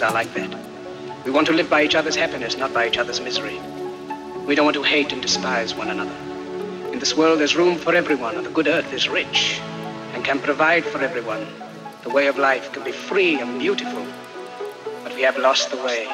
[0.00, 0.54] Are like that.
[1.24, 3.58] We want to live by each other's happiness, not by each other's misery.
[4.46, 6.14] We don't want to hate and despise one another.
[6.92, 9.60] In this world, there's room for everyone, and the good earth is rich
[10.14, 11.48] and can provide for everyone.
[12.04, 14.06] The way of life can be free and beautiful,
[15.02, 16.06] but we have lost the way.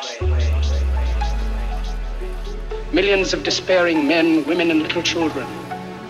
[2.90, 5.46] Millions of despairing men, women, and little children,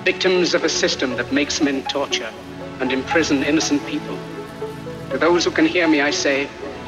[0.04, 2.32] victims of a system that makes men torture
[2.78, 4.16] and imprison innocent people.
[5.10, 6.48] To those who can hear me, I say,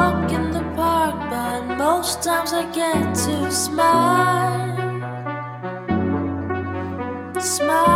[0.00, 4.76] walk in the park, but most times I get to smile.
[7.38, 7.89] Smile.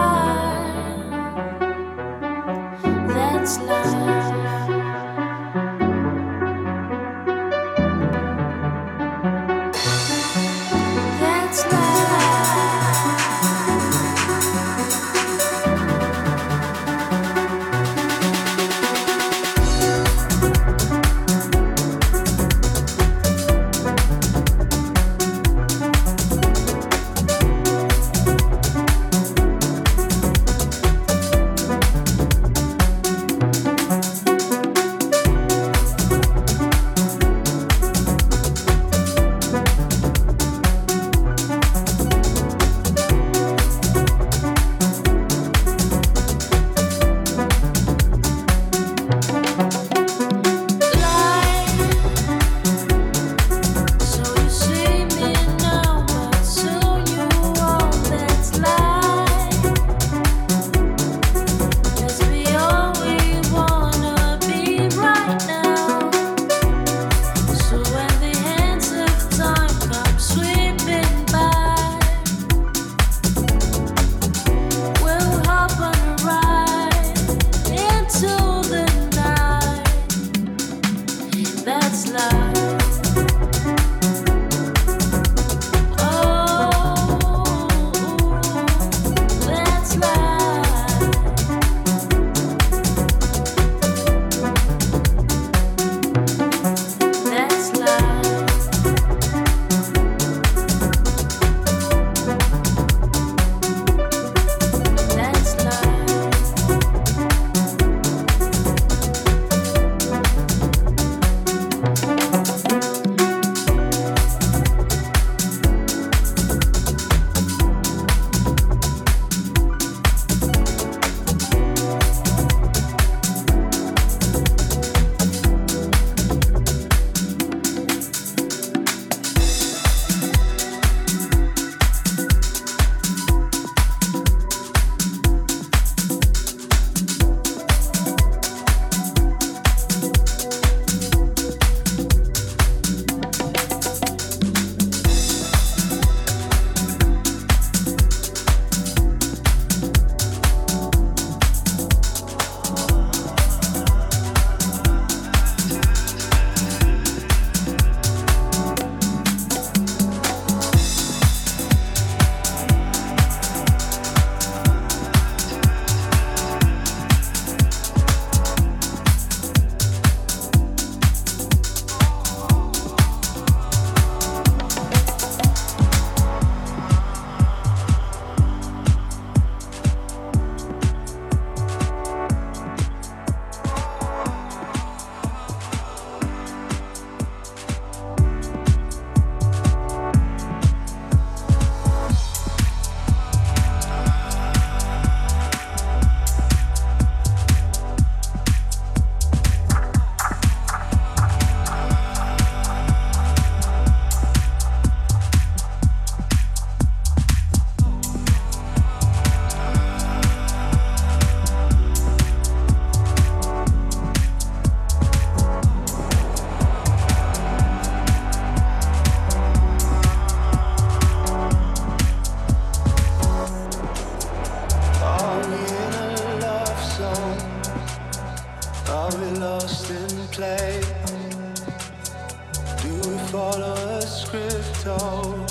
[234.35, 235.47] Write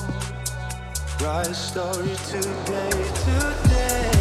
[1.22, 2.90] Rise story today,
[3.24, 4.12] today.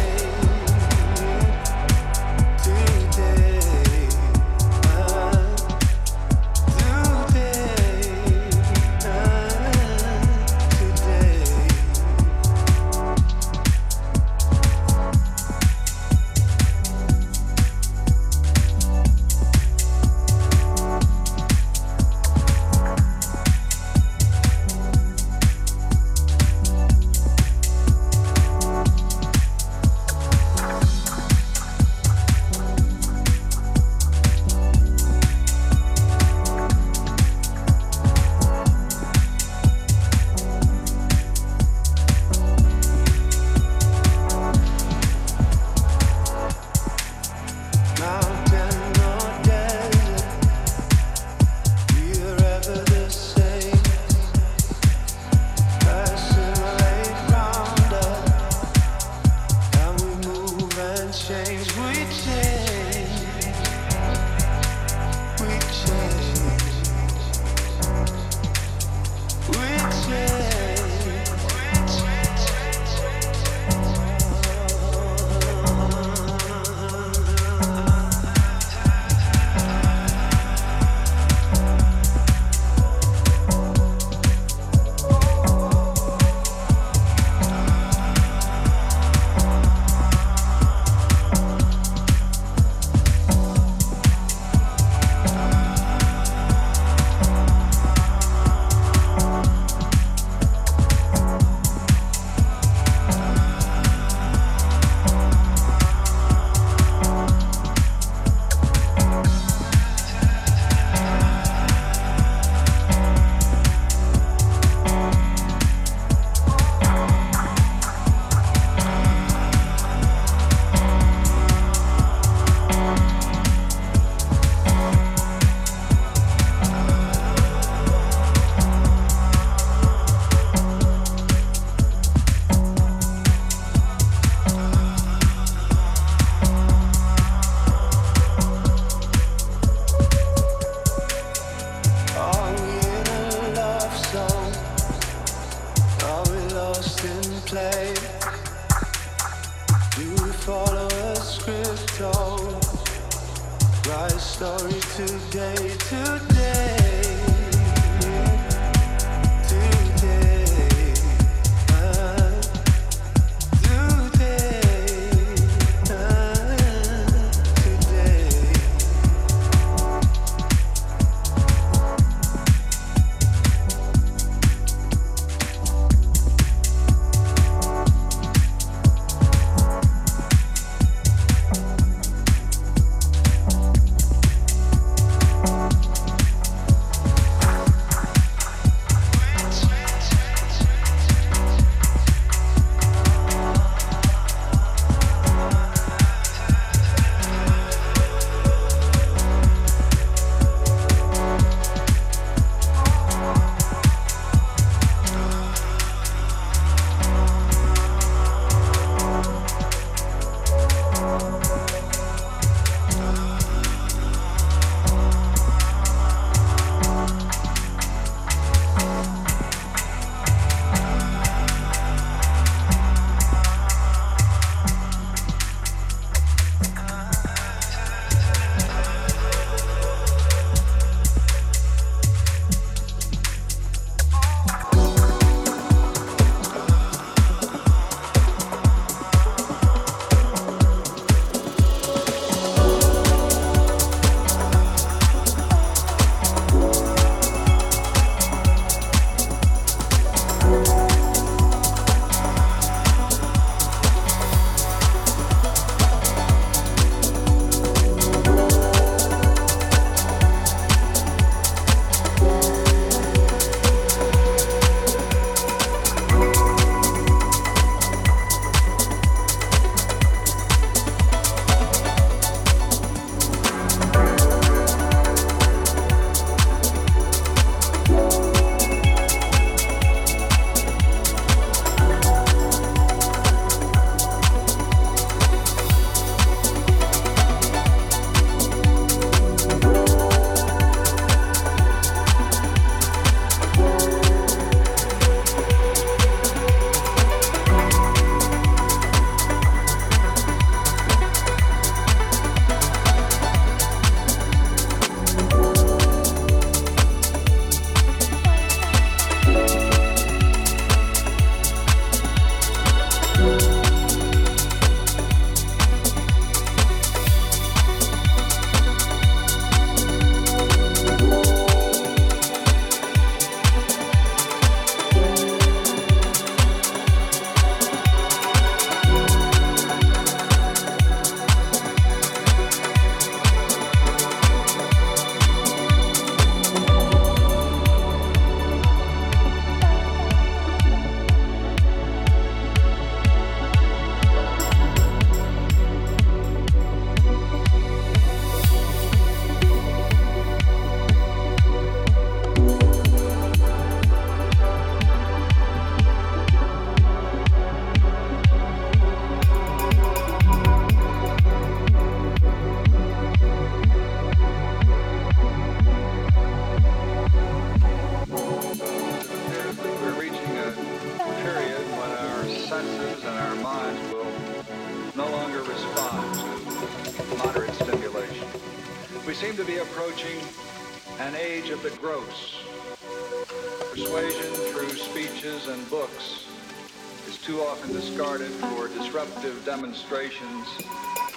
[387.23, 390.45] Too often discarded for disruptive demonstrations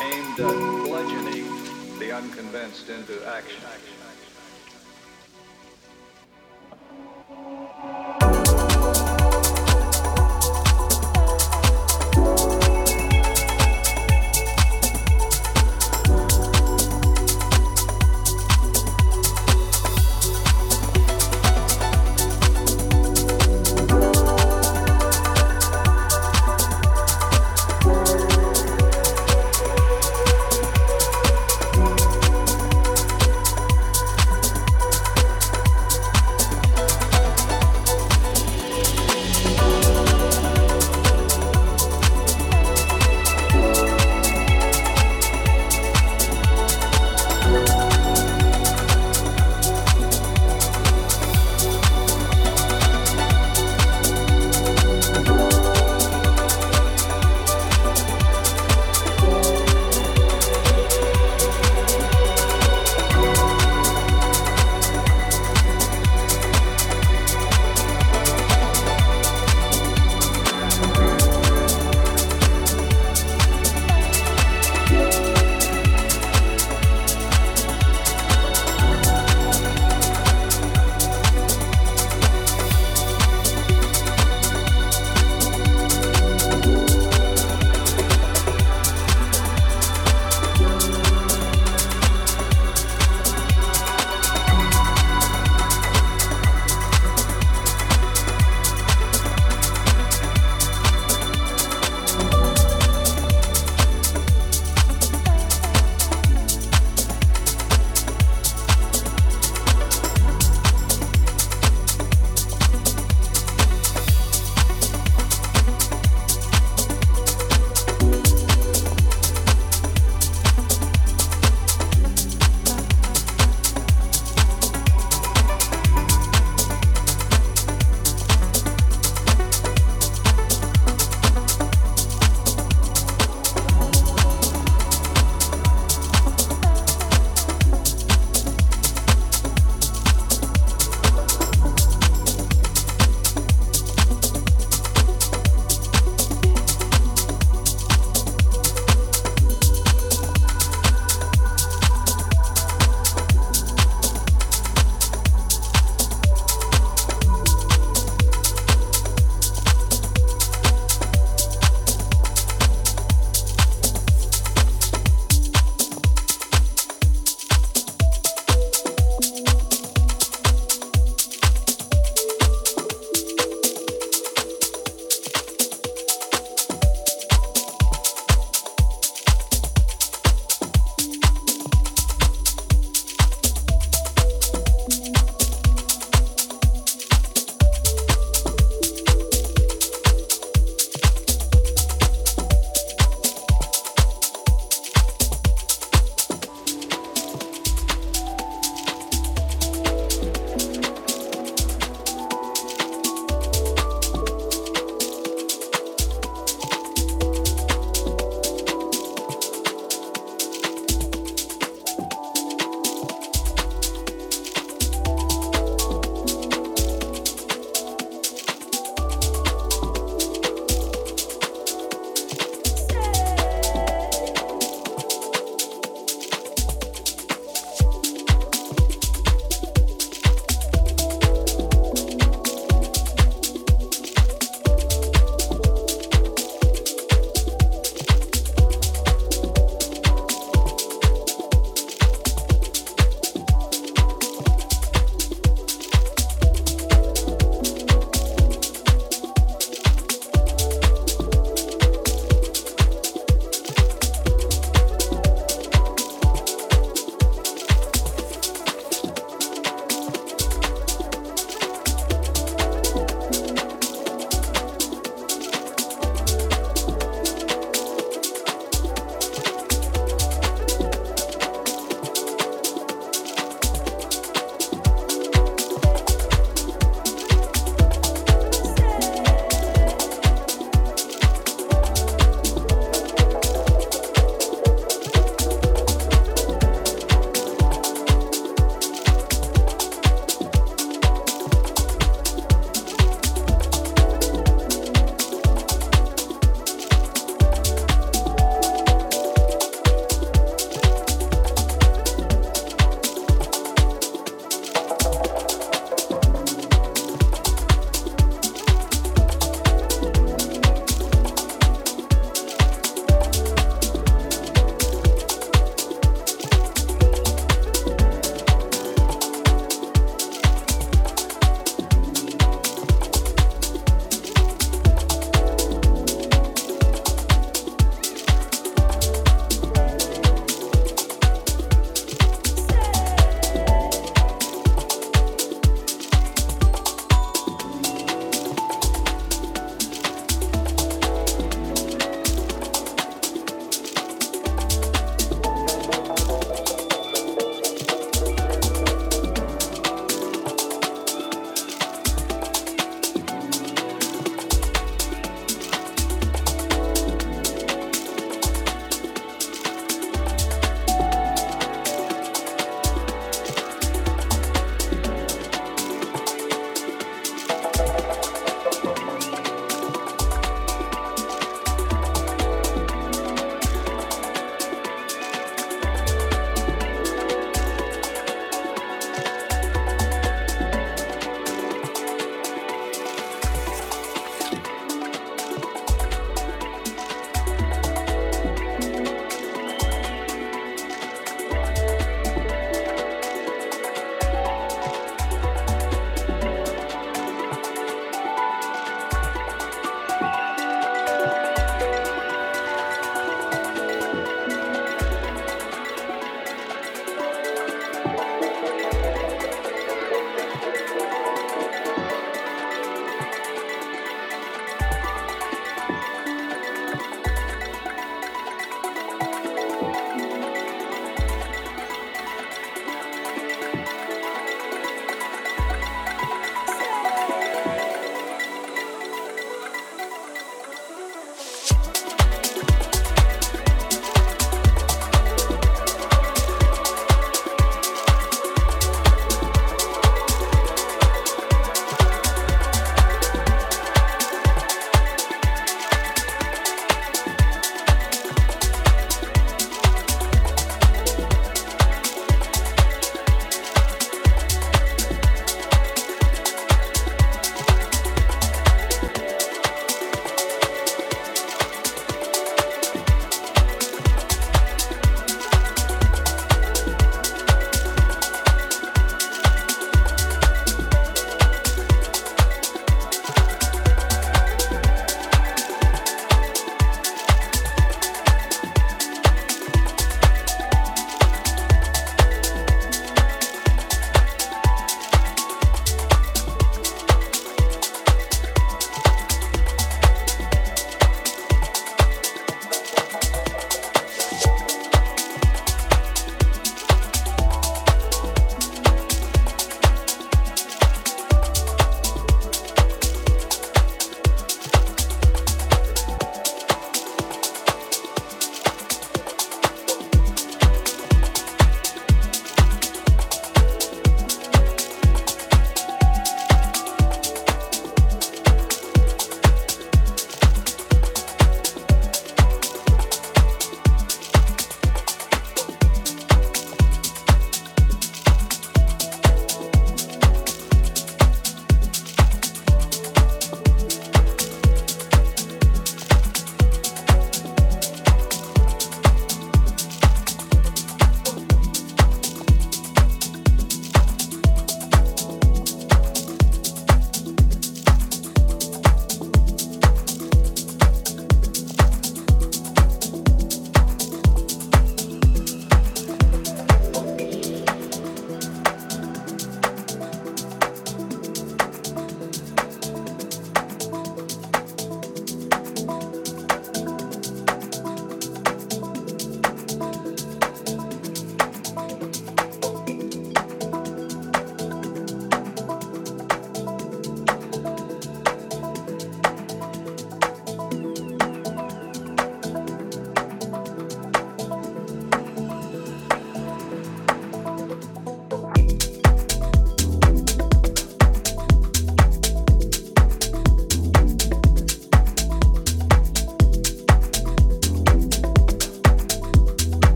[0.00, 1.46] aimed at bludgeoning
[2.00, 3.62] the unconvinced into action.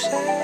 [0.00, 0.39] say.